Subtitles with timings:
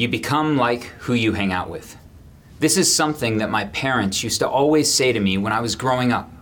[0.00, 1.94] You become like who you hang out with.
[2.58, 5.76] This is something that my parents used to always say to me when I was
[5.76, 6.32] growing up.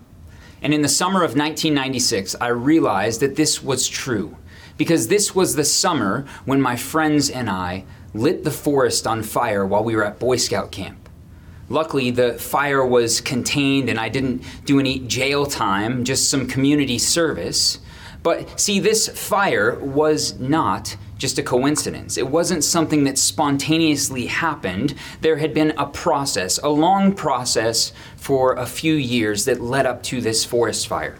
[0.62, 4.36] And in the summer of 1996, I realized that this was true
[4.76, 7.82] because this was the summer when my friends and I
[8.14, 11.08] lit the forest on fire while we were at Boy Scout camp.
[11.68, 17.00] Luckily, the fire was contained and I didn't do any jail time, just some community
[17.00, 17.80] service.
[18.22, 22.16] But see, this fire was not just a coincidence.
[22.16, 24.94] It wasn't something that spontaneously happened.
[25.20, 30.02] There had been a process, a long process for a few years that led up
[30.04, 31.18] to this forest fire.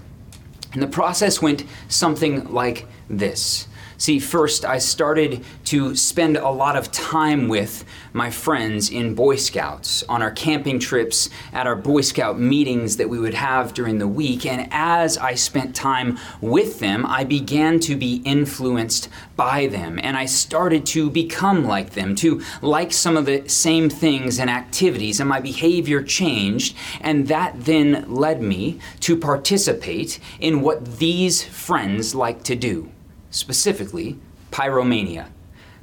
[0.73, 3.68] And the process went something like this.
[4.01, 9.34] See, first, I started to spend a lot of time with my friends in Boy
[9.34, 13.98] Scouts on our camping trips, at our Boy Scout meetings that we would have during
[13.98, 14.47] the week.
[14.47, 19.98] And as I spent time with them, I began to be influenced by them.
[20.01, 24.48] And I started to become like them, to like some of the same things and
[24.48, 25.19] activities.
[25.19, 26.77] And my behavior changed.
[27.01, 32.92] And that then led me to participate in what these friends like to do
[33.31, 34.19] specifically
[34.51, 35.29] pyromania.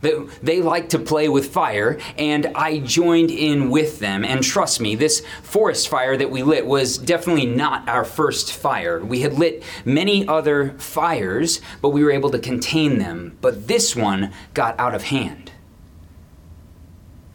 [0.02, 4.24] They like to play with fire, and I joined in with them.
[4.24, 9.04] And trust me, this forest fire that we lit was definitely not our first fire.
[9.04, 13.36] We had lit many other fires, but we were able to contain them.
[13.42, 15.52] But this one got out of hand.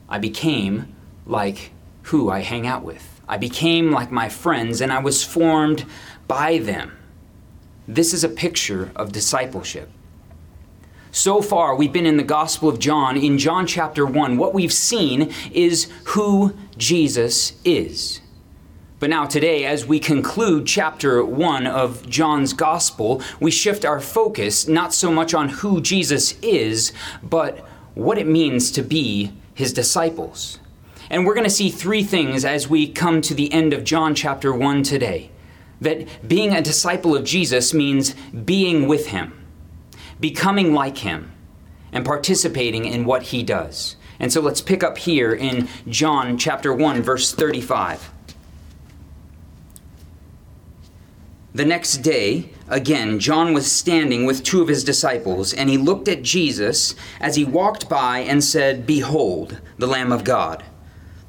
[0.08, 0.94] I became
[1.26, 3.20] like who I hang out with.
[3.28, 5.86] I became like my friends, and I was formed
[6.28, 6.96] by them.
[7.88, 9.88] This is a picture of discipleship.
[11.12, 13.16] So far, we've been in the Gospel of John.
[13.16, 18.20] In John chapter 1, what we've seen is who Jesus is.
[19.00, 24.68] But now, today, as we conclude chapter 1 of John's Gospel, we shift our focus
[24.68, 27.58] not so much on who Jesus is, but
[27.94, 30.60] what it means to be his disciples.
[31.08, 34.14] And we're going to see three things as we come to the end of John
[34.14, 35.32] chapter 1 today.
[35.80, 38.14] That being a disciple of Jesus means
[38.44, 39.39] being with him
[40.20, 41.32] becoming like him,
[41.92, 43.96] and participating in what he does.
[44.18, 48.12] And so let's pick up here in John chapter 1 verse 35.
[51.52, 56.06] The next day, again, John was standing with two of his disciples, and he looked
[56.06, 60.62] at Jesus as he walked by and said, Behold, the Lamb of God.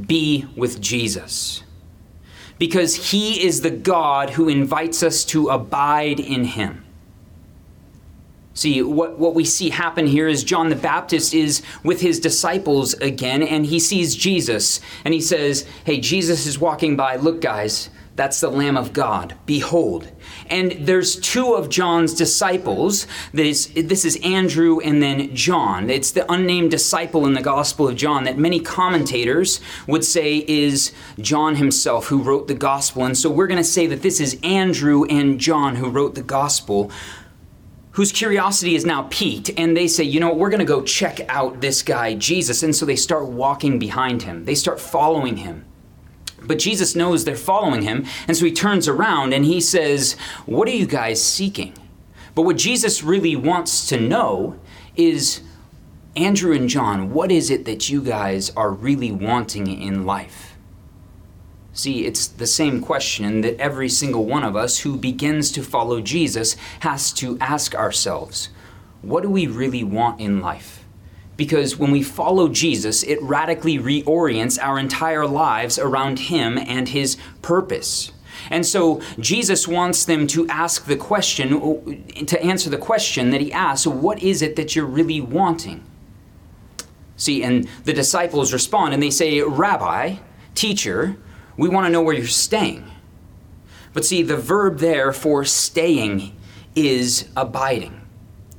[0.00, 1.62] Be with Jesus
[2.58, 6.84] because he is the God who invites us to abide in him.
[8.54, 12.94] See, what, what we see happen here is John the Baptist is with his disciples
[12.94, 17.16] again, and he sees Jesus, and he says, Hey, Jesus is walking by.
[17.16, 19.36] Look, guys, that's the Lamb of God.
[19.44, 20.10] Behold.
[20.50, 23.06] And there's two of John's disciples.
[23.32, 25.90] This, this is Andrew and then John.
[25.90, 30.92] It's the unnamed disciple in the Gospel of John that many commentators would say is
[31.18, 33.04] John himself who wrote the Gospel.
[33.04, 36.22] And so we're going to say that this is Andrew and John who wrote the
[36.22, 36.90] Gospel
[37.92, 41.18] whose curiosity is now piqued, and they say, you know we're going to go check
[41.30, 42.62] out this guy, Jesus.
[42.62, 45.64] And so they start walking behind him, they start following him.
[46.46, 50.14] But Jesus knows they're following him, and so he turns around and he says,
[50.46, 51.74] What are you guys seeking?
[52.34, 54.58] But what Jesus really wants to know
[54.94, 55.40] is
[56.16, 60.56] Andrew and John, what is it that you guys are really wanting in life?
[61.72, 66.00] See, it's the same question that every single one of us who begins to follow
[66.00, 68.48] Jesus has to ask ourselves
[69.02, 70.75] What do we really want in life?
[71.36, 77.16] Because when we follow Jesus, it radically reorients our entire lives around Him and His
[77.42, 78.12] purpose.
[78.50, 83.52] And so Jesus wants them to ask the question, to answer the question that He
[83.52, 85.84] asks, what is it that you're really wanting?
[87.16, 90.16] See, and the disciples respond and they say, Rabbi,
[90.54, 91.16] teacher,
[91.56, 92.90] we want to know where you're staying.
[93.92, 96.36] But see, the verb there for staying
[96.74, 98.05] is abiding.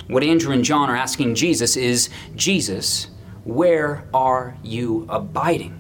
[0.08, 3.08] What Andrew and John are asking Jesus is Jesus,
[3.44, 5.80] where are you abiding?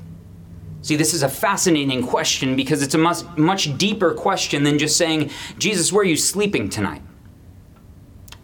[0.81, 4.97] See, this is a fascinating question because it's a much, much deeper question than just
[4.97, 7.01] saying, Jesus, where are you sleeping tonight?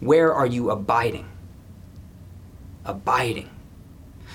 [0.00, 1.26] Where are you abiding?
[2.84, 3.50] abiding.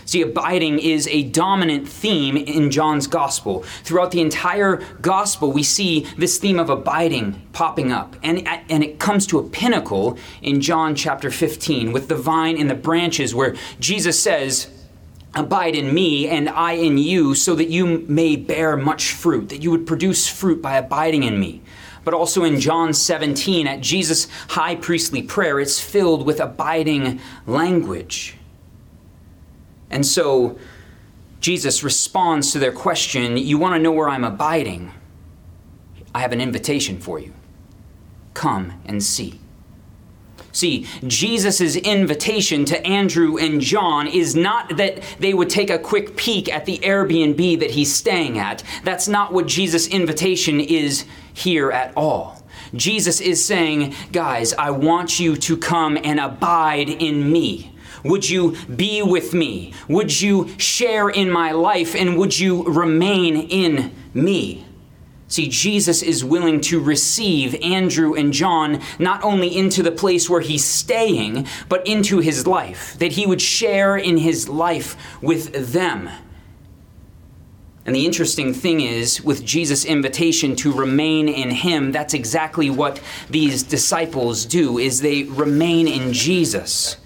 [0.10, 3.62] See, abiding is a dominant theme in John's gospel.
[3.84, 8.16] Throughout the entire gospel, we see this theme of abiding popping up.
[8.24, 12.68] And, and it comes to a pinnacle in John chapter 15 with the vine and
[12.68, 14.72] the branches, where Jesus says,
[15.36, 19.62] Abide in me and I in you, so that you may bear much fruit, that
[19.62, 21.62] you would produce fruit by abiding in me.
[22.04, 28.39] But also in John 17, at Jesus' high priestly prayer, it's filled with abiding language.
[29.90, 30.58] And so
[31.40, 34.92] Jesus responds to their question You want to know where I'm abiding?
[36.14, 37.34] I have an invitation for you.
[38.34, 39.40] Come and see.
[40.52, 46.16] See, Jesus' invitation to Andrew and John is not that they would take a quick
[46.16, 48.64] peek at the Airbnb that he's staying at.
[48.84, 52.44] That's not what Jesus' invitation is here at all.
[52.74, 57.72] Jesus is saying, Guys, I want you to come and abide in me.
[58.04, 59.74] Would you be with me?
[59.88, 61.96] Would you share in my life?
[61.96, 64.66] And would you remain in me?
[65.30, 70.42] See, Jesus is willing to receive Andrew and John not only into the place where
[70.42, 76.10] he's staying, but into his life, that he would share in his life with them.
[77.86, 83.00] And the interesting thing is, with Jesus' invitation to remain in him, that's exactly what
[83.30, 86.98] these disciples do, is they remain in Jesus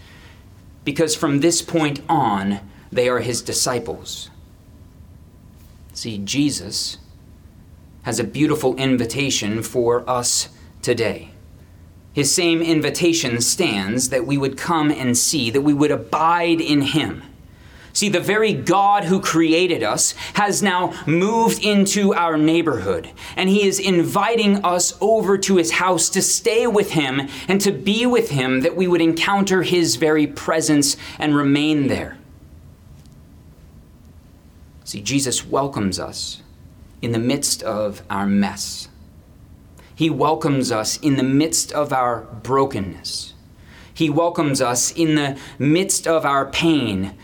[0.84, 2.60] because from this point on,
[2.92, 4.30] they are his disciples.
[5.94, 6.98] See, Jesus
[8.04, 10.50] has a beautiful invitation for us
[10.82, 11.32] today.
[12.14, 16.82] His same invitation stands that we would come and see, that we would abide in
[16.82, 17.24] him
[17.94, 23.68] See, the very God who created us has now moved into our neighborhood, and He
[23.68, 28.32] is inviting us over to His house to stay with Him and to be with
[28.32, 32.18] Him, that we would encounter His very presence and remain there.
[34.84, 36.42] See, Jesus welcomes us
[37.04, 38.88] in the midst of our mess.
[39.94, 43.36] He welcomes us in the midst of our brokenness.
[43.94, 47.16] He welcomes us in the midst of our pain,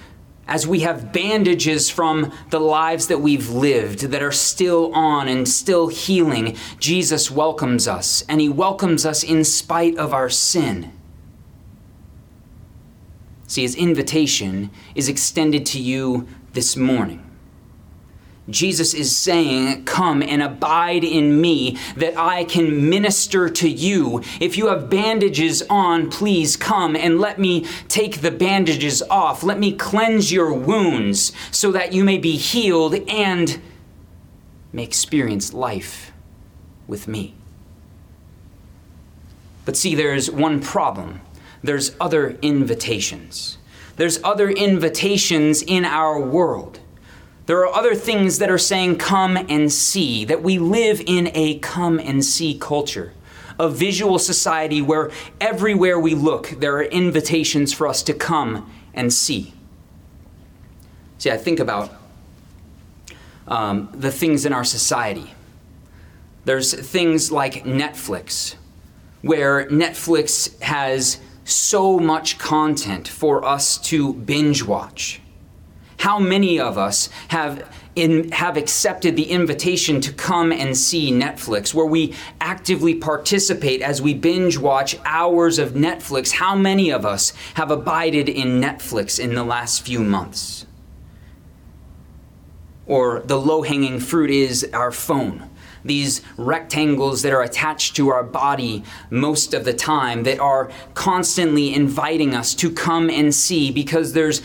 [0.50, 5.48] as we have bandages from the lives that we've lived that are still on and
[5.48, 10.92] still healing, Jesus welcomes us, and He welcomes us in spite of our sin.
[13.46, 17.29] See, His invitation is extended to you this morning.
[18.50, 24.24] Jesus is saying, Come and abide in me that I can minister to you.
[24.40, 29.44] If you have bandages on, please come and let me take the bandages off.
[29.44, 33.62] Let me cleanse your wounds so that you may be healed and
[34.74, 36.12] may experience life
[36.88, 37.36] with me.
[39.66, 41.22] But see, there's one problem
[41.62, 43.57] there's other invitations.
[43.98, 46.80] There's other invitations in our world.
[47.50, 51.57] There are other things that are saying, come and see, that we live in a
[51.57, 53.12] come and see culture,
[53.57, 55.10] a visual society where
[55.42, 59.51] everywhere we look, there are invitations for us to come and see.
[61.18, 61.92] See, I think about
[63.48, 65.34] um, the things in our society.
[66.46, 68.57] There's things like Netflix,
[69.24, 75.20] where Netflix has so much content for us to binge watch.
[76.00, 81.74] How many of us have in, have accepted the invitation to come and see Netflix,
[81.74, 86.32] where we actively participate as we binge watch hours of Netflix?
[86.32, 90.65] How many of us have abided in Netflix in the last few months?
[92.86, 95.50] Or the low hanging fruit is our phone
[95.86, 101.74] these rectangles that are attached to our body most of the time that are constantly
[101.74, 104.41] inviting us to come and see because there's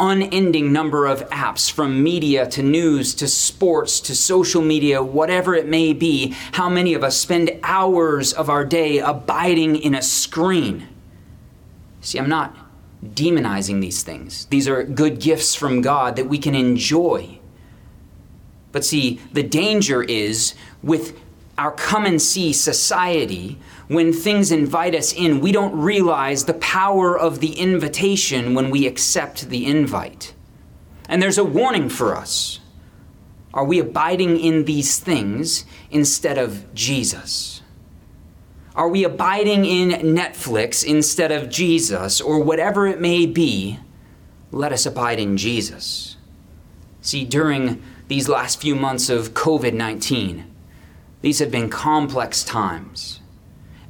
[0.00, 5.68] unending number of apps from media to news to sports to social media, whatever it
[5.68, 10.88] may be, how many of us spend hours of our day abiding in a screen?
[12.00, 12.56] See, I'm not
[13.04, 14.46] demonizing these things.
[14.46, 17.38] These are good gifts from God that we can enjoy.
[18.72, 21.18] But see, the danger is with
[21.56, 27.18] our come and see society, when things invite us in, we don't realize the power
[27.18, 30.34] of the invitation when we accept the invite.
[31.08, 32.60] And there's a warning for us.
[33.52, 37.62] Are we abiding in these things instead of Jesus?
[38.74, 43.78] Are we abiding in Netflix instead of Jesus, or whatever it may be?
[44.50, 46.16] Let us abide in Jesus.
[47.00, 50.50] See, during these last few months of COVID 19,
[51.20, 53.20] these have been complex times,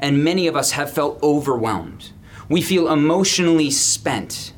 [0.05, 2.11] and many of us have felt overwhelmed.
[2.51, 4.53] We feel emotionally spent.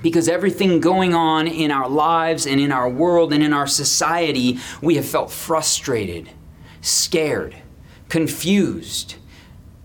[0.00, 4.58] because everything going on in our lives and in our world and in our society,
[4.82, 6.28] we have felt frustrated,
[6.82, 7.56] scared,
[8.10, 9.14] confused,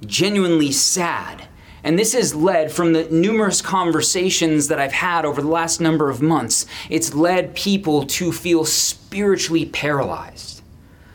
[0.06, 1.48] genuinely sad.
[1.86, 6.10] And this has led from the numerous conversations that I've had over the last number
[6.10, 10.59] of months, it's led people to feel spiritually paralyzed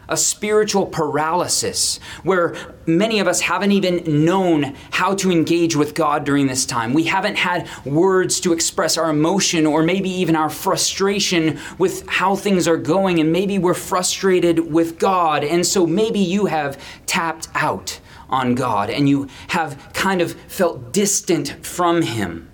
[0.09, 2.55] a spiritual paralysis where
[2.87, 6.93] many of us haven't even known how to engage with God during this time.
[6.93, 12.37] We haven't had words to express our emotion or maybe even our frustration with how
[12.37, 15.45] things are going, and maybe we're frustrated with God.
[15.45, 20.93] And so maybe you have tapped out on God and you have kind of felt
[20.93, 22.51] distant from Him.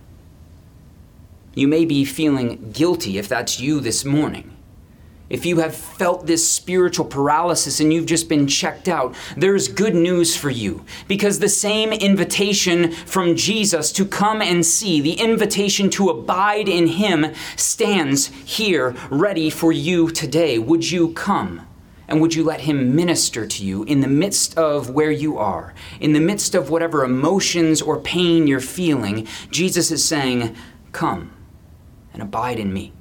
[1.54, 4.56] You may be feeling guilty if that's you this morning
[5.30, 9.94] if you have felt this spiritual paralysis and you've just been checked out, there's good
[9.94, 10.84] news for you.
[11.06, 16.88] Because the same invitation from Jesus to come and see, the invitation to abide in
[16.88, 20.58] Him, stands here ready for you today.
[20.58, 21.66] Would you come?
[22.08, 25.72] And would you let Him minister to you in the midst of where you are,
[26.00, 29.28] in the midst of whatever emotions or pain you're feeling?
[29.52, 30.56] Jesus is saying,
[30.90, 31.32] Come
[32.12, 32.92] and abide in me.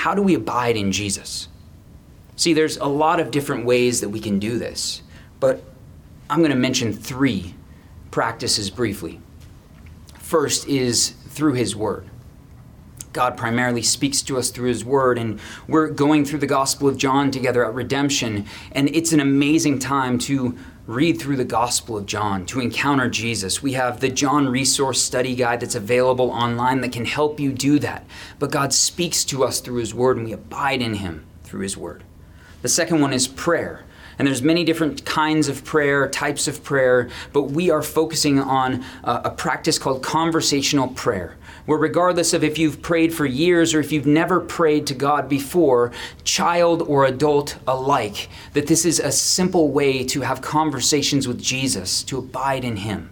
[0.00, 1.48] How do we abide in Jesus?
[2.34, 5.02] See, there's a lot of different ways that we can do this,
[5.40, 5.62] but
[6.30, 7.54] I'm going to mention three
[8.10, 9.20] practices briefly.
[10.18, 12.08] First is through His Word.
[13.12, 15.38] God primarily speaks to us through His Word, and
[15.68, 20.18] we're going through the Gospel of John together at Redemption, and it's an amazing time
[20.20, 23.62] to read through the Gospel of John to encounter Jesus.
[23.62, 27.78] We have the John Resource Study Guide that's available online that can help you do
[27.78, 28.04] that.
[28.38, 31.76] But God speaks to us through His Word, and we abide in Him through His
[31.76, 32.02] Word.
[32.62, 33.84] The second one is prayer.
[34.20, 38.84] And there's many different kinds of prayer, types of prayer, but we are focusing on
[39.02, 43.80] a, a practice called conversational prayer where regardless of if you've prayed for years or
[43.80, 45.90] if you've never prayed to God before,
[46.22, 52.02] child or adult alike, that this is a simple way to have conversations with Jesus,
[52.02, 53.10] to abide in Him.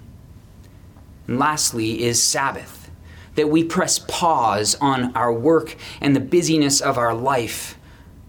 [1.26, 2.90] And lastly, is Sabbath,
[3.34, 7.77] that we press pause on our work and the busyness of our life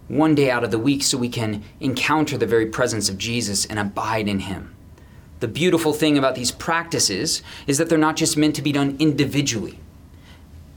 [0.10, 3.66] one day out of the week so we can encounter the very presence of Jesus
[3.66, 4.76] and abide in Him.
[5.40, 8.98] The beautiful thing about these practices is that they're not just meant to be done
[9.00, 9.80] individually.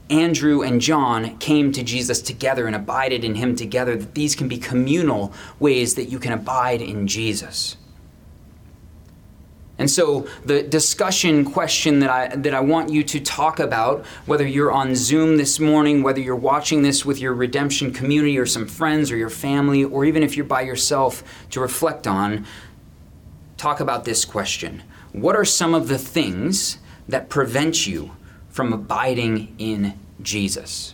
[0.09, 4.47] Andrew and John came to Jesus together and abided in him together, that these can
[4.47, 7.77] be communal ways that you can abide in Jesus.
[9.79, 14.45] And so, the discussion question that I, that I want you to talk about, whether
[14.45, 18.67] you're on Zoom this morning, whether you're watching this with your redemption community or some
[18.67, 22.45] friends or your family, or even if you're by yourself to reflect on,
[23.57, 26.77] talk about this question What are some of the things
[27.07, 28.11] that prevent you
[28.49, 30.93] from abiding in Jesus.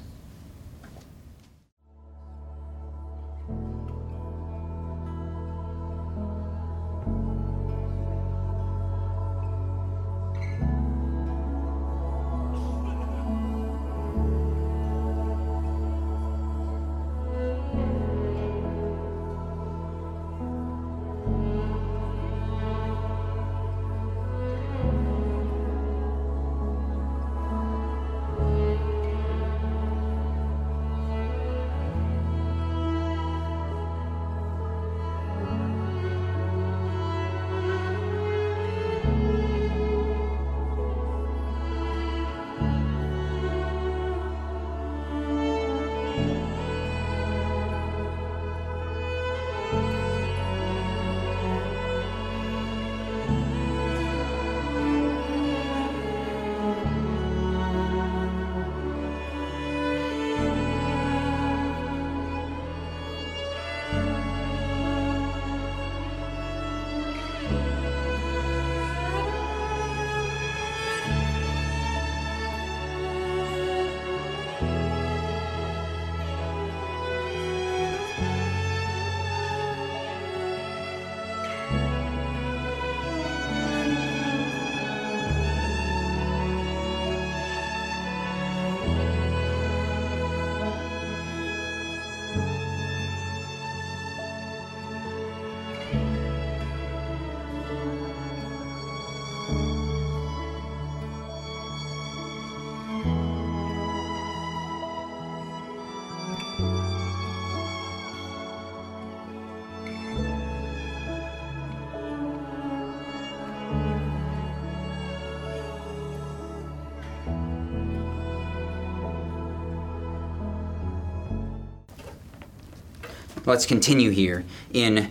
[123.49, 125.09] Let's continue here in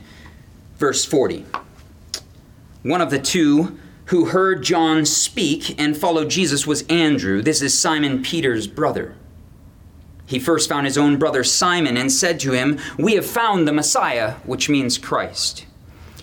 [0.76, 1.45] verse 40.
[2.85, 7.42] One of the two who heard John speak and followed Jesus was Andrew.
[7.42, 9.16] This is Simon Peter's brother.
[10.25, 13.73] He first found his own brother Simon and said to him, We have found the
[13.73, 15.66] Messiah, which means Christ.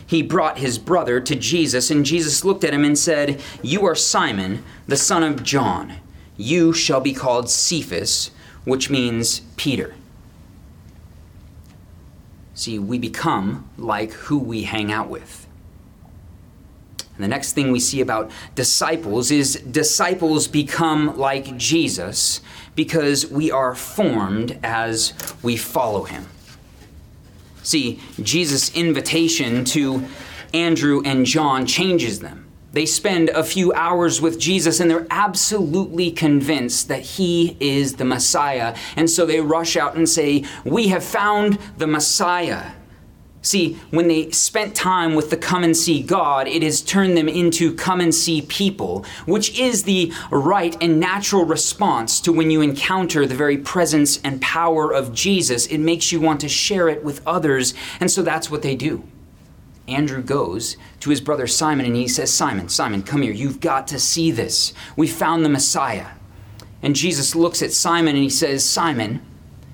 [0.07, 3.93] He brought his brother to Jesus, and Jesus looked at him and said, You are
[3.93, 5.95] Simon, the son of John.
[6.37, 8.31] You shall be called Cephas,
[8.63, 9.95] which means Peter.
[12.55, 15.45] See, we become like who we hang out with.
[17.15, 22.41] And the next thing we see about disciples is disciples become like Jesus
[22.75, 26.27] because we are formed as we follow him.
[27.63, 30.05] See, Jesus' invitation to
[30.53, 32.44] Andrew and John changes them.
[32.75, 38.03] They spend a few hours with Jesus and they're absolutely convinced that he is the
[38.03, 38.75] Messiah.
[38.97, 42.73] And so they rush out and say, We have found the Messiah.
[43.41, 47.29] See, when they spent time with the come and see God, it has turned them
[47.29, 52.59] into come and see people, which is the right and natural response to when you
[52.59, 55.65] encounter the very presence and power of Jesus.
[55.67, 59.07] It makes you want to share it with others, and so that's what they do.
[59.87, 63.31] Andrew goes to his brother Simon and he says, Simon, Simon, come here.
[63.31, 64.73] You've got to see this.
[64.95, 66.07] We found the Messiah.
[66.81, 69.21] And Jesus looks at Simon and he says, Simon,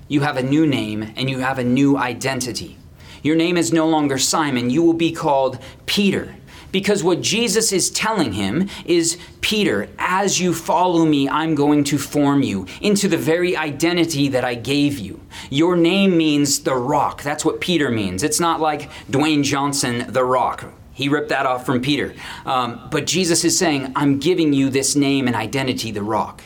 [0.08, 2.76] you have a new name and you have a new identity.
[3.22, 6.34] Your name is no longer Simon, you will be called Peter.
[6.72, 11.98] Because what Jesus is telling him is Peter, as you follow me, I'm going to
[11.98, 15.20] form you into the very identity that I gave you.
[15.50, 17.22] Your name means the rock.
[17.22, 18.22] That's what Peter means.
[18.22, 20.64] It's not like Dwayne Johnson, the rock.
[20.94, 22.14] He ripped that off from Peter.
[22.46, 26.42] Um, but Jesus is saying, I'm giving you this name and identity, the rock.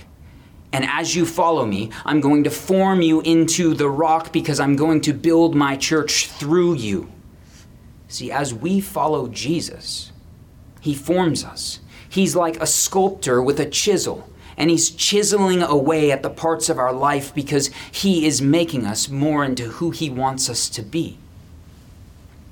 [0.72, 4.76] And as you follow me, I'm going to form you into the rock because I'm
[4.76, 7.10] going to build my church through you.
[8.08, 10.12] See, as we follow Jesus,
[10.86, 11.80] he forms us.
[12.08, 16.78] He's like a sculptor with a chisel, and he's chiseling away at the parts of
[16.78, 21.18] our life because he is making us more into who he wants us to be.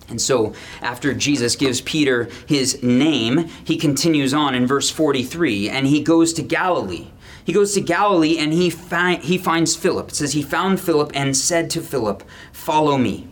[0.09, 5.87] And so, after Jesus gives Peter his name, he continues on in verse 43 and
[5.87, 7.07] he goes to Galilee
[7.44, 10.09] he goes to Galilee and he, fi- he finds Philip.
[10.09, 13.29] It says, He found Philip and said to Philip, Follow me.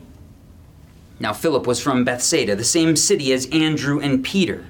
[1.19, 4.65] Now, Philip was from Bethsaida, the same city as Andrew and Peter.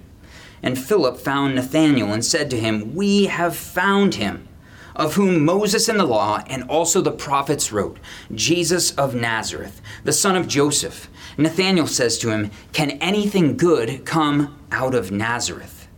[0.63, 4.47] And Philip found Nathanael and said to him, We have found him,
[4.95, 7.97] of whom Moses and the law and also the prophets wrote,
[8.33, 11.09] Jesus of Nazareth, the son of Joseph.
[11.37, 15.89] Nathanael says to him, Can anything good come out of Nazareth?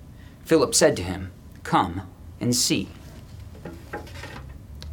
[0.45, 1.32] Philip said to him,
[1.63, 2.01] Come
[2.39, 2.89] and see.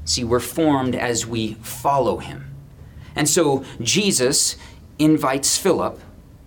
[0.04, 2.54] See, we're formed as we follow him.
[3.16, 4.56] And so Jesus
[4.98, 6.00] invites Philip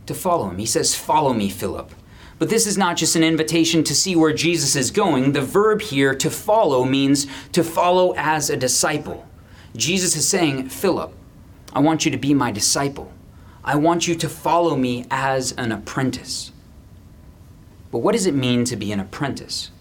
[0.05, 0.57] to follow him.
[0.57, 1.91] He says, Follow me, Philip.
[2.37, 5.31] But this is not just an invitation to see where Jesus is going.
[5.31, 9.25] The verb here, to follow, means to follow as a disciple.
[9.75, 11.13] Jesus is saying, Philip,
[11.73, 13.11] I want you to be my disciple.
[13.63, 16.51] I want you to follow me as an apprentice.
[17.91, 19.71] But what does it mean to be an apprentice?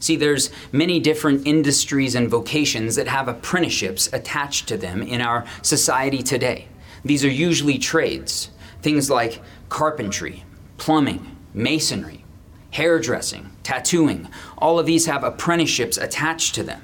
[0.00, 5.44] See, there's many different industries and vocations that have apprenticeships attached to them in our
[5.62, 6.68] society today.
[7.04, 8.50] These are usually trades,
[8.82, 10.44] things like carpentry,
[10.78, 12.24] plumbing, masonry,
[12.70, 14.28] hairdressing, tattooing.
[14.56, 16.82] All of these have apprenticeships attached to them.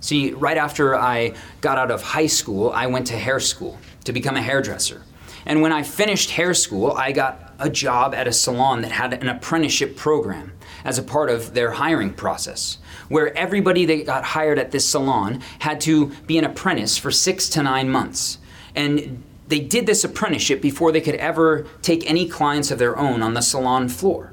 [0.00, 4.12] See, right after I got out of high school, I went to hair school to
[4.12, 5.02] become a hairdresser.
[5.46, 9.12] And when I finished hair school, I got a job at a salon that had
[9.12, 10.52] an apprenticeship program
[10.84, 15.40] as a part of their hiring process, where everybody that got hired at this salon
[15.60, 18.38] had to be an apprentice for six to nine months.
[18.74, 23.22] And they did this apprenticeship before they could ever take any clients of their own
[23.22, 24.32] on the salon floor.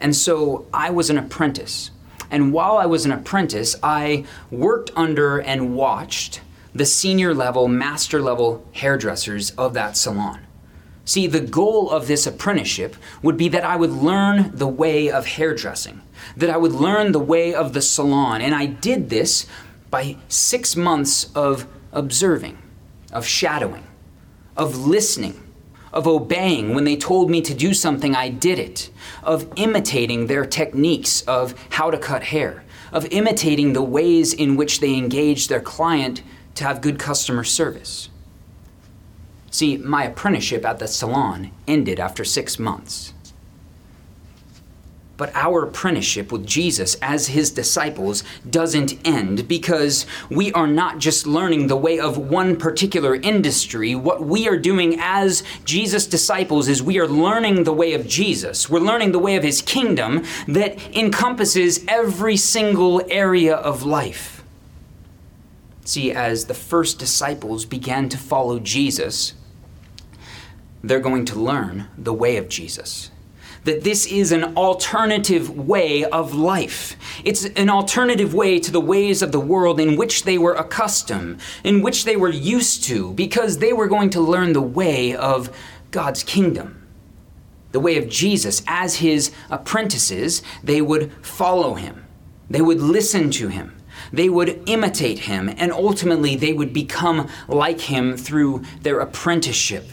[0.00, 1.90] And so I was an apprentice.
[2.30, 6.40] And while I was an apprentice, I worked under and watched
[6.74, 10.40] the senior level, master level hairdressers of that salon.
[11.04, 15.24] See, the goal of this apprenticeship would be that I would learn the way of
[15.24, 16.02] hairdressing,
[16.36, 18.42] that I would learn the way of the salon.
[18.42, 19.46] And I did this
[19.90, 22.58] by six months of observing,
[23.10, 23.87] of shadowing,
[24.58, 25.40] of listening,
[25.92, 26.74] of obeying.
[26.74, 28.90] When they told me to do something, I did it,
[29.22, 34.80] of imitating their techniques of how to cut hair, of imitating the ways in which
[34.80, 36.22] they engage their client
[36.56, 38.10] to have good customer service.
[39.50, 43.14] See, my apprenticeship at the salon ended after six months.
[45.18, 51.26] But our apprenticeship with Jesus as his disciples doesn't end because we are not just
[51.26, 53.96] learning the way of one particular industry.
[53.96, 58.70] What we are doing as Jesus' disciples is we are learning the way of Jesus.
[58.70, 64.44] We're learning the way of his kingdom that encompasses every single area of life.
[65.84, 69.32] See, as the first disciples began to follow Jesus,
[70.80, 73.10] they're going to learn the way of Jesus
[73.68, 76.96] that this is an alternative way of life.
[77.22, 81.38] It's an alternative way to the ways of the world in which they were accustomed,
[81.62, 85.54] in which they were used to, because they were going to learn the way of
[85.90, 86.88] God's kingdom.
[87.72, 88.62] The way of Jesus.
[88.66, 92.06] As his apprentices, they would follow him,
[92.48, 93.74] they would listen to him.
[94.12, 99.84] They would imitate him, and ultimately they would become like him through their apprenticeship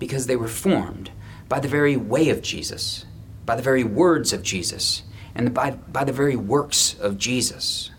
[0.00, 1.10] because they were formed
[1.48, 3.06] by the very way of Jesus,
[3.46, 5.02] by the very words of Jesus,
[5.34, 7.90] and by, by the very works of Jesus.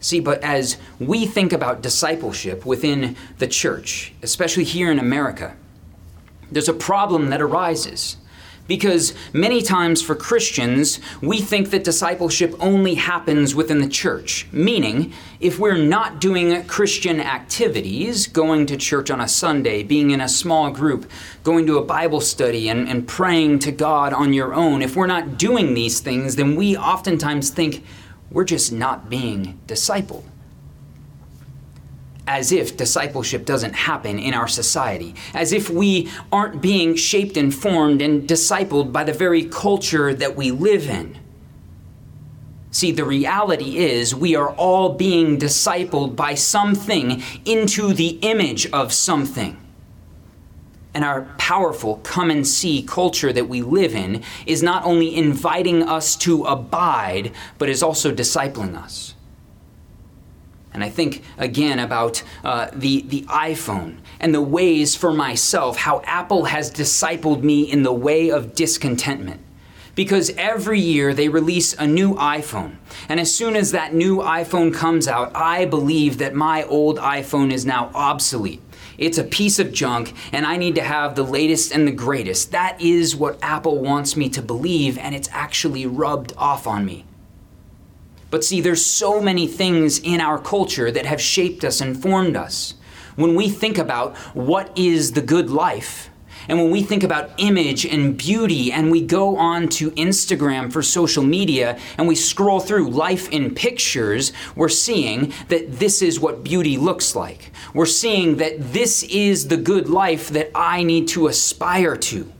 [0.00, 5.56] See, but as we think about discipleship within the church, especially here in America,
[6.50, 8.16] there's a problem that arises.
[8.66, 14.46] Because many times for Christians, we think that discipleship only happens within the church.
[14.52, 20.20] Meaning, if we're not doing Christian activities, going to church on a Sunday, being in
[20.20, 21.10] a small group,
[21.44, 25.06] going to a Bible study, and, and praying to God on your own, if we're
[25.06, 27.84] not doing these things, then we oftentimes think
[28.30, 30.24] we're just not being discipled
[32.26, 37.54] as if discipleship doesn't happen in our society, as if we aren't being shaped and
[37.54, 41.18] formed and discipled by the very culture that we live in.
[42.70, 48.92] See, the reality is we are all being discipled by something into the image of
[48.92, 49.56] something.
[50.92, 55.82] And our powerful come and see culture that we live in is not only inviting
[55.82, 59.14] us to abide, but is also discipling us.
[60.76, 66.02] And I think again about uh, the, the iPhone and the ways for myself, how
[66.04, 69.40] Apple has discipled me in the way of discontentment.
[69.94, 72.76] Because every year they release a new iPhone.
[73.08, 77.50] And as soon as that new iPhone comes out, I believe that my old iPhone
[77.50, 78.60] is now obsolete.
[78.98, 82.52] It's a piece of junk, and I need to have the latest and the greatest.
[82.52, 87.05] That is what Apple wants me to believe, and it's actually rubbed off on me.
[88.30, 92.36] But see, there's so many things in our culture that have shaped us and formed
[92.36, 92.74] us.
[93.14, 96.10] When we think about what is the good life,
[96.48, 100.82] and when we think about image and beauty, and we go on to Instagram for
[100.82, 106.44] social media and we scroll through life in pictures, we're seeing that this is what
[106.44, 107.50] beauty looks like.
[107.74, 112.32] We're seeing that this is the good life that I need to aspire to.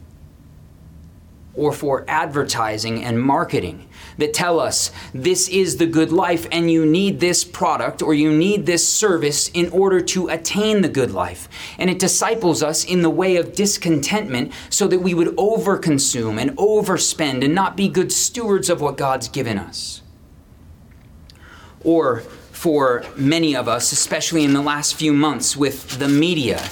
[1.57, 3.89] Or for advertising and marketing
[4.19, 8.31] that tell us this is the good life and you need this product or you
[8.31, 11.49] need this service in order to attain the good life.
[11.79, 16.51] And it disciples us in the way of discontentment so that we would overconsume and
[16.57, 20.03] overspend and not be good stewards of what God's given us.
[21.85, 22.21] Or
[22.53, 26.63] for many of us, especially in the last few months with the media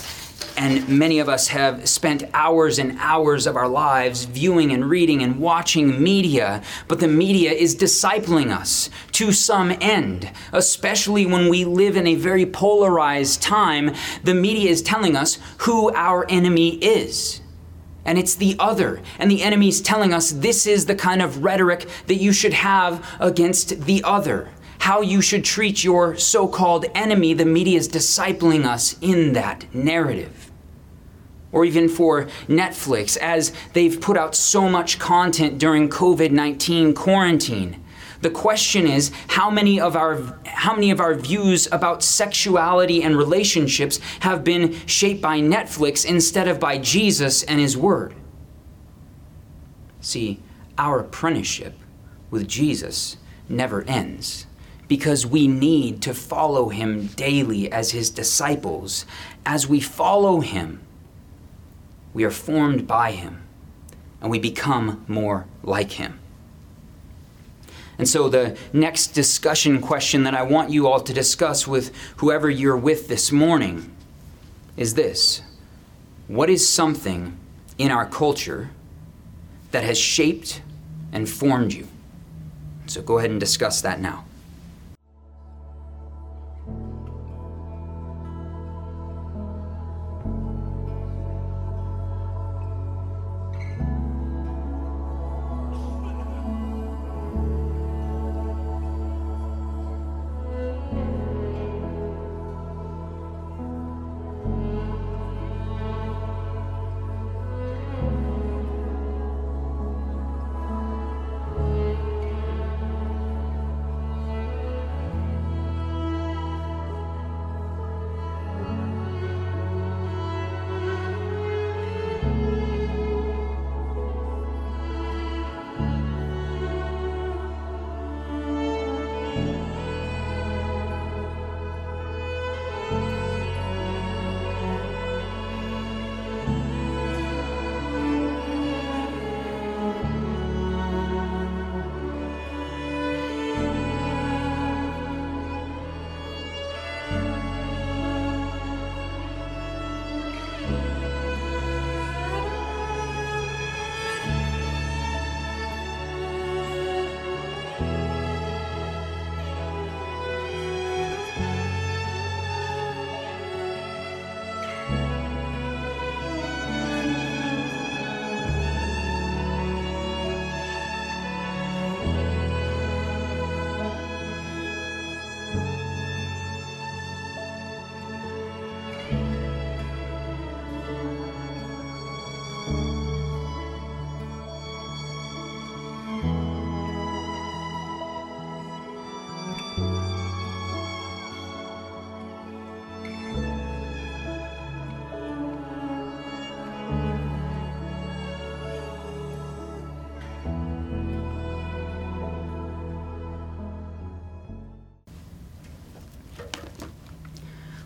[0.56, 5.22] and many of us have spent hours and hours of our lives viewing and reading
[5.22, 10.30] and watching media, but the media is discipling us to some end.
[10.52, 15.92] Especially when we live in a very polarized time, the media is telling us who
[15.92, 17.40] our enemy is.
[18.04, 19.00] And it's the other.
[19.18, 22.52] And the enemy is telling us this is the kind of rhetoric that you should
[22.52, 27.88] have against the other how you should treat your so called enemy, the media is
[27.88, 30.43] discipling us in that narrative
[31.54, 37.80] or even for Netflix, as they've put out so much content during COVID 19 quarantine.
[38.20, 43.16] The question is how many of our how many of our views about sexuality and
[43.16, 48.14] relationships have been shaped by Netflix instead of by Jesus and his word?
[50.00, 50.40] See,
[50.76, 51.74] our apprenticeship
[52.30, 53.16] with Jesus
[53.48, 54.46] never ends
[54.88, 59.06] because we need to follow him daily as his disciples.
[59.46, 60.83] As we follow him,
[62.14, 63.42] we are formed by Him
[64.22, 66.18] and we become more like Him.
[67.98, 72.48] And so, the next discussion question that I want you all to discuss with whoever
[72.50, 73.94] you're with this morning
[74.76, 75.42] is this
[76.26, 77.36] What is something
[77.78, 78.70] in our culture
[79.70, 80.62] that has shaped
[81.12, 81.86] and formed you?
[82.86, 84.24] So, go ahead and discuss that now.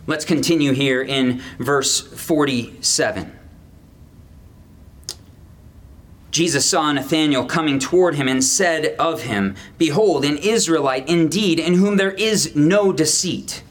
[0.09, 3.31] Let's continue here in verse 47.
[6.31, 11.75] Jesus saw Nathanael coming toward him and said of him, Behold, an Israelite indeed, in
[11.75, 13.61] whom there is no deceit.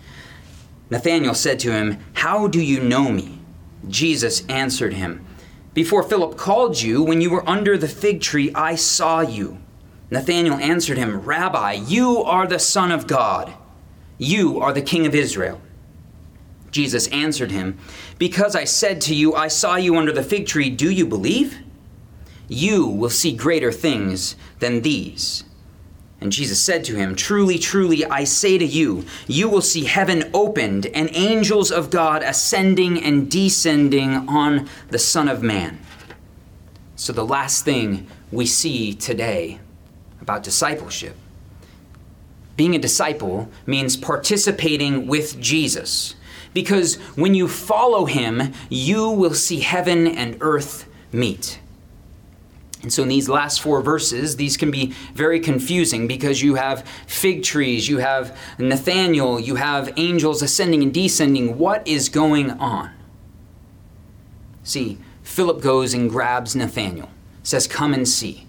[0.91, 3.41] Nathanael said to him, How do you know me?
[3.89, 5.27] Jesus answered him,
[5.75, 9.59] Before Philip called you, when you were under the fig tree, I saw you.
[10.09, 13.53] Nathanael answered him, Rabbi, you are the Son of God.
[14.19, 15.61] You are the King of Israel.
[16.79, 17.77] Jesus answered him,
[18.19, 21.59] Because I said to you, I saw you under the fig tree, do you believe?
[22.49, 25.45] you will see greater things than these.
[26.21, 30.31] And Jesus said to him, Truly, truly, I say to you, you will see heaven
[30.33, 35.79] opened and angels of God ascending and descending on the Son of Man.
[36.97, 39.61] So, the last thing we see today
[40.21, 41.17] about discipleship
[42.57, 46.17] being a disciple means participating with Jesus.
[46.55, 51.61] Because when you follow him, you will see heaven and earth meet.
[52.83, 56.87] And so, in these last four verses, these can be very confusing because you have
[57.09, 61.59] fig trees, you have Nathanael, you have angels ascending and descending.
[61.59, 62.91] What is going on?
[64.63, 67.11] See, Philip goes and grabs Nathanael,
[67.43, 68.47] says, Come and see.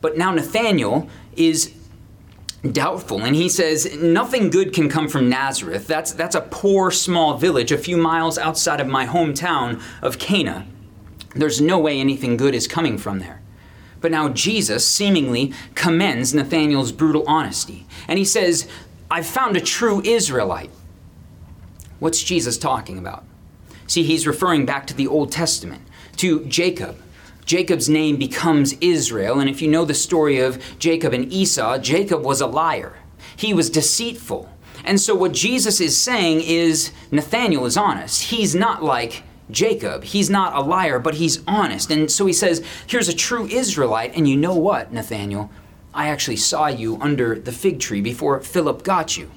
[0.00, 1.74] But now Nathanael is
[2.70, 7.36] doubtful and he says nothing good can come from nazareth that's, that's a poor small
[7.36, 10.64] village a few miles outside of my hometown of cana
[11.34, 13.42] there's no way anything good is coming from there
[14.02, 17.86] but now Jesus seemingly commends Nathanael's brutal honesty.
[18.08, 18.68] And he says,
[19.10, 20.70] I've found a true Israelite.
[22.00, 23.24] What's Jesus talking about?
[23.86, 25.82] See, he's referring back to the Old Testament,
[26.16, 27.00] to Jacob.
[27.44, 32.24] Jacob's name becomes Israel, and if you know the story of Jacob and Esau, Jacob
[32.24, 32.94] was a liar.
[33.36, 34.48] He was deceitful.
[34.84, 38.24] And so what Jesus is saying is Nathanael is honest.
[38.24, 40.04] He's not like Jacob.
[40.04, 41.90] He's not a liar, but he's honest.
[41.90, 45.50] And so he says, Here's a true Israelite, and you know what, Nathanael?
[45.94, 49.30] I actually saw you under the fig tree before Philip got you.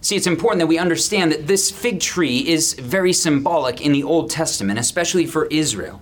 [0.00, 4.02] See, it's important that we understand that this fig tree is very symbolic in the
[4.02, 6.00] Old Testament, especially for Israel.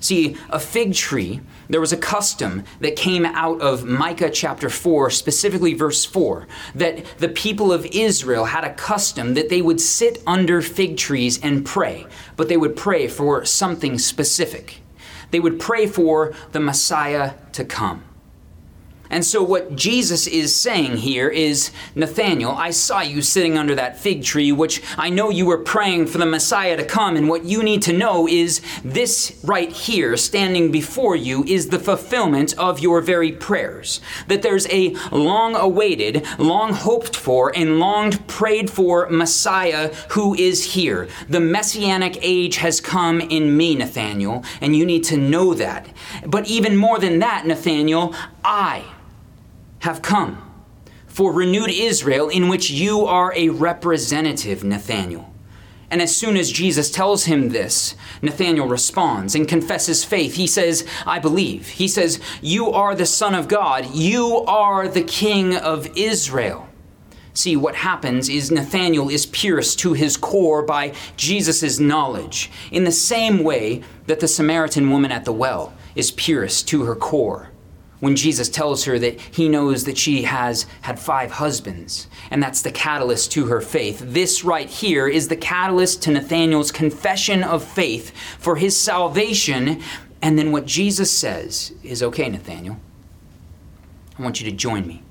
[0.00, 5.10] See, a fig tree, there was a custom that came out of Micah chapter 4,
[5.10, 10.22] specifically verse 4, that the people of Israel had a custom that they would sit
[10.26, 12.06] under fig trees and pray,
[12.36, 14.82] but they would pray for something specific.
[15.30, 18.07] They would pray for the Messiah to come.
[19.10, 23.98] And so, what Jesus is saying here is Nathanael, I saw you sitting under that
[23.98, 27.16] fig tree, which I know you were praying for the Messiah to come.
[27.16, 31.78] And what you need to know is this right here, standing before you, is the
[31.78, 34.00] fulfillment of your very prayers.
[34.26, 40.74] That there's a long awaited, long hoped for, and long prayed for Messiah who is
[40.74, 41.08] here.
[41.28, 45.88] The messianic age has come in me, Nathanael, and you need to know that.
[46.26, 48.84] But even more than that, Nathanael, I
[49.80, 50.44] have come
[51.06, 55.32] for renewed Israel, in which you are a representative, Nathanael.
[55.90, 60.34] And as soon as Jesus tells him this, Nathanael responds and confesses faith.
[60.34, 61.66] He says, I believe.
[61.66, 63.94] He says, You are the Son of God.
[63.94, 66.68] You are the King of Israel.
[67.32, 72.92] See, what happens is Nathanael is pierced to his core by Jesus' knowledge, in the
[72.92, 77.50] same way that the Samaritan woman at the well is pierced to her core
[78.00, 82.62] when Jesus tells her that he knows that she has had five husbands, and that's
[82.62, 84.00] the catalyst to her faith.
[84.04, 89.82] This right here is the catalyst to Nathanael's confession of faith for his salvation.
[90.22, 92.78] And then what Jesus says is okay, Nathanael,
[94.18, 95.02] I want you to join me.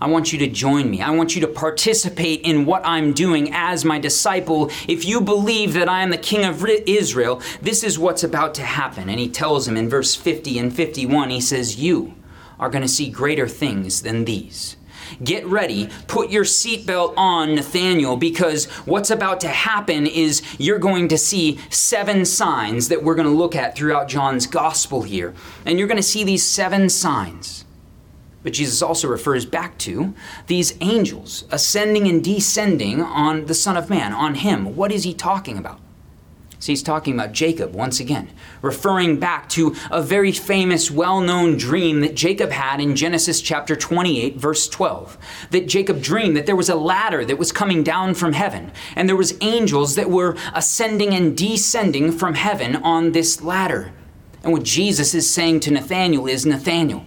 [0.00, 1.02] I want you to join me.
[1.02, 4.70] I want you to participate in what I'm doing as my disciple.
[4.88, 8.62] If you believe that I am the king of Israel, this is what's about to
[8.62, 9.10] happen.
[9.10, 12.14] And he tells him in verse 50 and 51, he says, You
[12.58, 14.76] are going to see greater things than these.
[15.22, 21.08] Get ready, put your seatbelt on, Nathanael, because what's about to happen is you're going
[21.08, 25.34] to see seven signs that we're going to look at throughout John's gospel here.
[25.66, 27.64] And you're going to see these seven signs.
[28.42, 30.14] But Jesus also refers back to
[30.46, 34.76] these angels ascending and descending on the Son of Man, on him.
[34.76, 35.80] What is he talking about?
[36.60, 38.28] See, he's talking about Jacob once again,
[38.60, 43.74] referring back to a very famous, well known dream that Jacob had in Genesis chapter
[43.74, 45.16] 28, verse 12.
[45.52, 49.08] That Jacob dreamed that there was a ladder that was coming down from heaven, and
[49.08, 53.92] there was angels that were ascending and descending from heaven on this ladder.
[54.42, 57.06] And what Jesus is saying to Nathanael is Nathanael,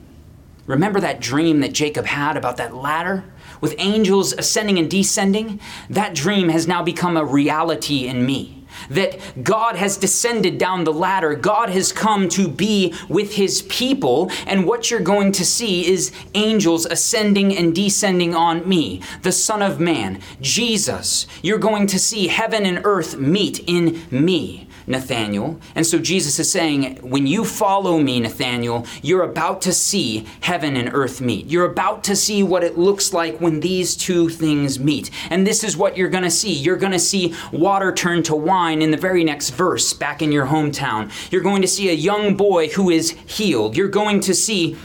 [0.65, 3.23] Remember that dream that Jacob had about that ladder
[3.60, 5.60] with angels ascending and descending?
[5.89, 10.93] That dream has now become a reality in me that God has descended down the
[10.93, 11.36] ladder.
[11.36, 14.32] God has come to be with his people.
[14.45, 19.62] And what you're going to see is angels ascending and descending on me, the Son
[19.62, 21.28] of Man, Jesus.
[21.41, 24.67] You're going to see heaven and earth meet in me.
[24.88, 25.60] Nathanael.
[25.76, 30.76] And so Jesus is saying, when you follow me, Nathanael, you're about to see heaven
[30.76, 31.48] and earth meet.
[31.48, 35.10] You're about to see what it looks like when these two things meet.
[35.30, 36.54] And this is what you're going to see.
[36.54, 40.32] You're going to see water turn to wine in the very next verse back in
[40.32, 41.12] your hometown.
[41.32, 43.78] You're going to see a young boy who is healed.
[43.78, 44.78] You're going to see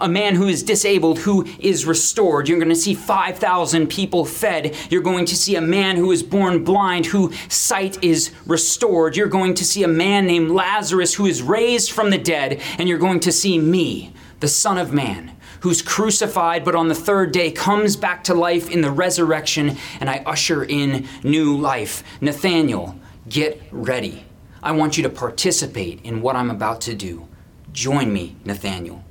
[0.00, 2.48] a man who is disabled who is restored.
[2.48, 4.76] You're going to see 5,000 people fed.
[4.90, 9.16] You're going to see a man who is born blind whose sight is restored.
[9.16, 12.60] You're going to see a man named Lazarus who is raised from the dead.
[12.78, 16.94] And you're going to see me, the Son of Man, who's crucified but on the
[16.94, 22.02] third day comes back to life in the resurrection, and I usher in new life.
[22.20, 24.24] Nathanael, get ready.
[24.62, 27.28] I want you to participate in what I'm about to do.
[27.72, 29.04] Join me, Nathanael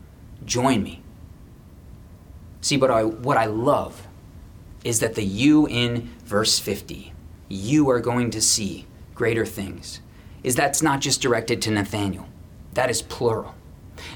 [0.46, 1.02] join me.
[2.62, 4.08] See, but I, what I love
[4.84, 7.14] is that the you in verse 50,
[7.50, 10.02] you are going to see greater things,
[10.44, 12.28] is that's not just directed to Nathanael,
[12.74, 13.56] that is plural.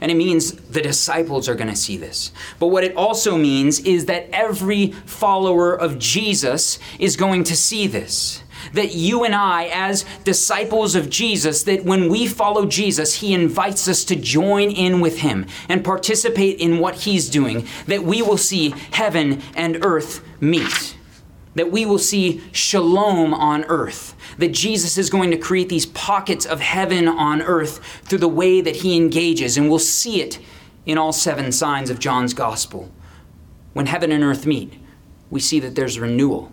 [0.01, 2.31] And it means the disciples are going to see this.
[2.59, 7.85] But what it also means is that every follower of Jesus is going to see
[7.85, 8.41] this
[8.73, 13.87] that you and I, as disciples of Jesus, that when we follow Jesus, He invites
[13.87, 18.37] us to join in with Him and participate in what He's doing, that we will
[18.37, 20.97] see heaven and earth meet,
[21.55, 26.45] that we will see shalom on earth, that Jesus is going to create these pockets
[26.45, 30.39] of heaven on earth through the way that He engages, and we'll see it
[30.85, 32.91] in all seven signs of John's Gospel.
[33.73, 34.73] When heaven and earth meet,
[35.29, 36.51] we see that there's renewal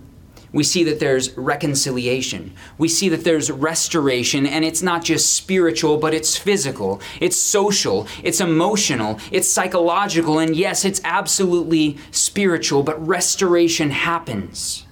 [0.53, 2.53] we see that there's reconciliation.
[2.77, 8.07] We see that there's restoration, and it's not just spiritual, but it's physical, it's social,
[8.23, 14.87] it's emotional, it's psychological, and yes, it's absolutely spiritual, but restoration happens.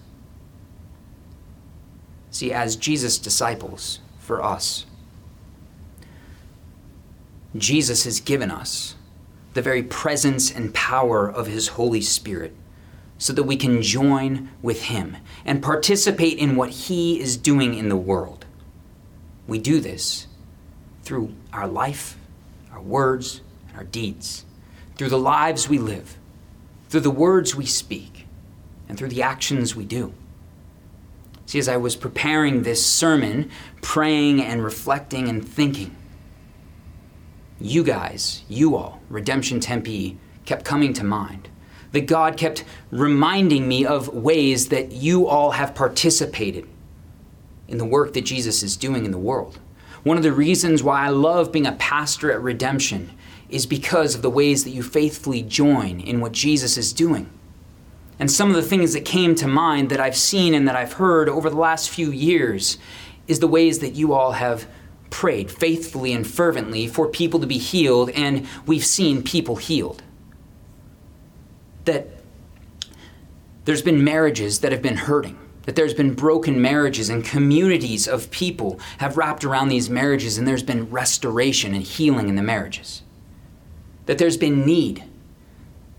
[2.31, 4.87] See, as Jesus' disciples, for us,
[7.57, 8.95] Jesus has given us
[9.55, 12.55] the very presence and power of His Holy Spirit
[13.21, 17.91] so that we can join with Him and participate in what He is doing in
[17.91, 18.47] the world.
[19.47, 20.27] We do this
[21.03, 22.17] through our life,
[22.73, 24.47] our words, and our deeds,
[24.97, 26.17] through the lives we live,
[26.89, 28.27] through the words we speak,
[28.89, 30.15] and through the actions we do.
[31.45, 33.51] See, as I was preparing this sermon,
[33.83, 35.95] praying and reflecting and thinking,
[37.61, 40.17] you guys, you all, Redemption Tempe,
[40.47, 41.51] kept coming to mind
[41.93, 46.69] that God kept reminding me of ways that you all have participated
[47.69, 49.59] in the work that Jesus is doing in the world.
[50.03, 53.11] One of the reasons why I love being a pastor at Redemption
[53.49, 57.29] is because of the ways that you faithfully join in what Jesus is doing.
[58.19, 60.95] And some of the things that came to mind that I've seen and that I've
[60.95, 62.79] heard over the last few years
[63.27, 64.67] is the ways that you all have
[65.11, 70.03] prayed faithfully and fervently for people to be healed, and we've seen people healed
[71.91, 72.07] that
[73.65, 78.31] there's been marriages that have been hurting, that there's been broken marriages, and communities of
[78.31, 83.03] people have wrapped around these marriages, and there's been restoration and healing in the marriages.
[84.07, 85.05] That there's been need,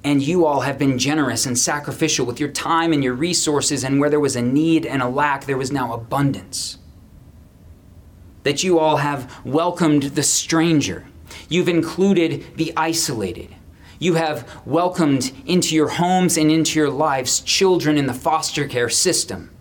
[0.03, 3.99] and you all have been generous and sacrificial with your time and your resources, and
[3.99, 6.77] where there was a need and a lack, there was now abundance.
[8.43, 11.05] That you all have welcomed the stranger,
[11.49, 13.55] you've included the isolated
[14.01, 18.89] you have welcomed into your homes and into your lives children in the foster care
[18.89, 19.51] system.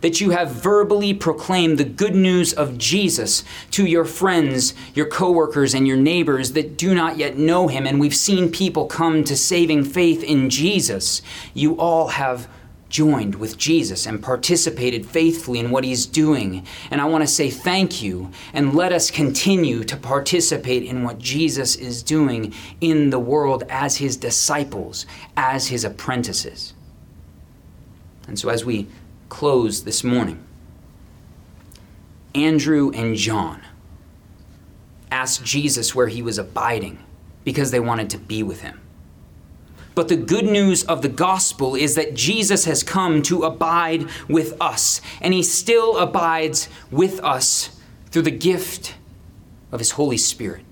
[0.00, 5.74] That you have verbally proclaimed the good news of Jesus to your friends, your coworkers,
[5.74, 7.86] and your neighbors that do not yet know him.
[7.86, 11.22] And we've seen people come to saving faith in Jesus.
[11.54, 12.48] You all have
[12.88, 16.66] joined with Jesus and participated faithfully in what he's doing.
[16.90, 21.18] And I want to say thank you and let us continue to participate in what
[21.18, 26.74] Jesus is doing in the world as his disciples, as his apprentices.
[28.26, 28.86] And so as we
[29.28, 30.42] close this morning,
[32.34, 33.62] Andrew and John
[35.10, 36.98] asked Jesus where he was abiding
[37.44, 38.80] because they wanted to be with him.
[39.98, 44.54] But the good news of the gospel is that Jesus has come to abide with
[44.60, 47.76] us, and he still abides with us
[48.06, 48.94] through the gift
[49.72, 50.64] of his Holy Spirit.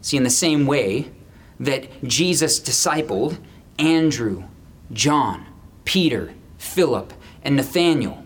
[0.00, 1.12] See, in the same way
[1.60, 3.38] that Jesus discipled
[3.78, 4.42] Andrew,
[4.92, 5.46] John,
[5.84, 7.12] Peter, Philip,
[7.44, 8.24] and Nathanael,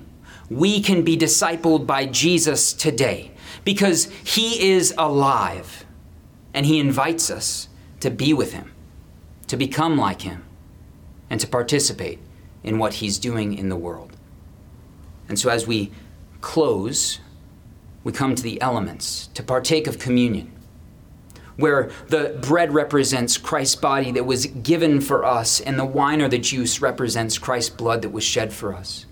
[0.48, 3.30] we can be discipled by Jesus today
[3.62, 5.84] because he is alive
[6.54, 7.68] and he invites us
[8.04, 8.70] to be with him,
[9.46, 10.44] to become like him,
[11.30, 12.18] and to participate
[12.62, 14.14] in what he's doing in the world.
[15.26, 15.90] And so, as we
[16.42, 17.18] close,
[18.04, 20.52] we come to the elements to partake of communion,
[21.56, 26.28] where the bread represents Christ's body that was given for us, and the wine or
[26.28, 29.06] the juice represents Christ's blood that was shed for us.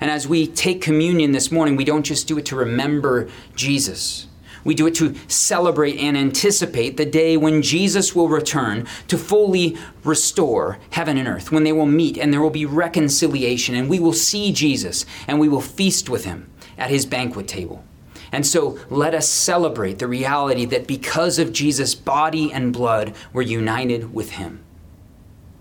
[0.00, 4.28] And as we take communion this morning, we don't just do it to remember Jesus.
[4.64, 9.76] We do it to celebrate and anticipate the day when Jesus will return to fully
[10.04, 13.98] restore heaven and earth, when they will meet and there will be reconciliation, and we
[13.98, 17.84] will see Jesus and we will feast with him at his banquet table.
[18.32, 23.42] And so let us celebrate the reality that because of Jesus' body and blood, we're
[23.42, 24.60] united with him.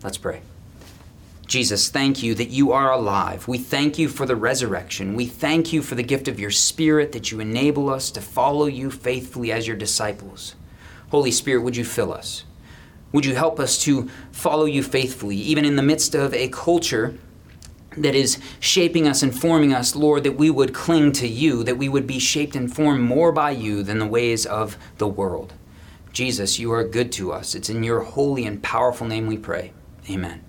[0.04, 0.42] Let's pray.
[1.50, 3.48] Jesus, thank you that you are alive.
[3.48, 5.16] We thank you for the resurrection.
[5.16, 8.68] We thank you for the gift of your Spirit that you enable us to follow
[8.68, 10.54] you faithfully as your disciples.
[11.10, 12.44] Holy Spirit, would you fill us?
[13.12, 17.18] Would you help us to follow you faithfully, even in the midst of a culture
[17.98, 21.80] that is shaping us and forming us, Lord, that we would cling to you, that
[21.80, 25.54] we would be shaped and formed more by you than the ways of the world.
[26.14, 27.56] Jesus, you are good to us.
[27.56, 29.74] It's in your holy and powerful name we pray.
[30.08, 30.44] Amen.